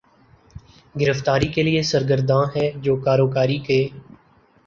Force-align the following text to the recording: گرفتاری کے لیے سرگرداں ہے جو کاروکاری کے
گرفتاری 0.95 1.47
کے 1.47 1.63
لیے 1.63 1.81
سرگرداں 1.83 2.41
ہے 2.55 2.69
جو 2.77 2.95
کاروکاری 3.01 3.57
کے 3.59 3.79